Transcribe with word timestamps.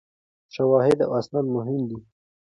شواهد 0.55 0.97
او 1.05 1.11
اسناد 1.19 1.45
مهم 1.55 1.81
دي. 1.89 1.99